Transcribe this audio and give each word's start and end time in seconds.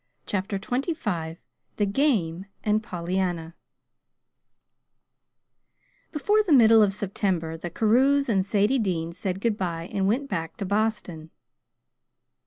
CHAPTER 0.25 0.57
XXV 0.57 1.37
THE 1.77 1.85
GAME 1.85 2.47
AND 2.63 2.81
POLLYANNA 2.81 3.53
Before 6.11 6.41
the 6.41 6.51
middle 6.51 6.81
of 6.81 6.91
September 6.91 7.55
the 7.55 7.69
Carews 7.69 8.27
and 8.27 8.43
Sadie 8.43 8.79
Dean 8.79 9.13
said 9.13 9.39
good 9.39 9.59
by 9.59 9.89
and 9.93 10.07
went 10.07 10.27
back 10.27 10.57
to 10.57 10.65
Boston. 10.65 11.29